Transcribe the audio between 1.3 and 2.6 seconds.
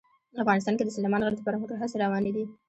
د پرمختګ هڅې روانې دي.